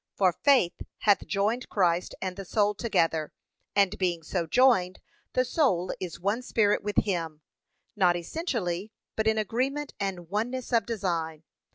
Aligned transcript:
For 0.15 0.33
faith 0.33 0.81
hath 1.01 1.27
joined 1.27 1.69
Christ 1.69 2.15
and 2.23 2.35
the 2.35 2.43
soul 2.43 2.73
together, 2.73 3.31
and 3.75 3.99
being 3.99 4.23
so 4.23 4.47
joined, 4.47 4.99
the 5.33 5.45
soul 5.45 5.93
is 5.99 6.19
one 6.19 6.41
spirit 6.41 6.81
with 6.81 7.03
him; 7.03 7.41
not 7.95 8.15
essentially, 8.15 8.91
but 9.15 9.27
in 9.27 9.37
agreement 9.37 9.93
and 9.99 10.27
oneness 10.27 10.73
of 10.73 10.87
design. 10.87 11.43